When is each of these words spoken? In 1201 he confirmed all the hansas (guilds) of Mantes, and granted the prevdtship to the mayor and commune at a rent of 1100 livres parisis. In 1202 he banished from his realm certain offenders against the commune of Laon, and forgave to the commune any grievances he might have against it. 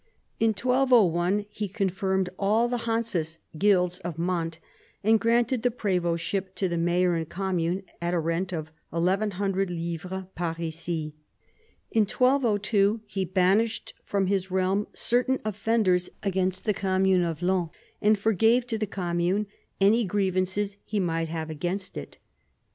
In 0.39 0.53
1201 0.59 1.45
he 1.51 1.67
confirmed 1.67 2.31
all 2.39 2.67
the 2.67 2.87
hansas 2.89 3.37
(guilds) 3.55 3.99
of 3.99 4.17
Mantes, 4.17 4.57
and 5.03 5.19
granted 5.19 5.61
the 5.61 5.69
prevdtship 5.69 6.55
to 6.55 6.67
the 6.67 6.79
mayor 6.79 7.13
and 7.13 7.29
commune 7.29 7.83
at 8.01 8.15
a 8.15 8.19
rent 8.19 8.51
of 8.51 8.71
1100 8.89 9.69
livres 9.69 10.23
parisis. 10.35 11.13
In 11.91 12.05
1202 12.07 13.01
he 13.05 13.25
banished 13.25 13.93
from 14.03 14.25
his 14.25 14.49
realm 14.49 14.87
certain 14.93 15.39
offenders 15.45 16.09
against 16.23 16.65
the 16.65 16.73
commune 16.73 17.21
of 17.21 17.43
Laon, 17.43 17.69
and 18.01 18.17
forgave 18.17 18.65
to 18.65 18.79
the 18.79 18.87
commune 18.87 19.45
any 19.79 20.03
grievances 20.03 20.77
he 20.83 20.99
might 20.99 21.29
have 21.29 21.51
against 21.51 21.95
it. 21.95 22.17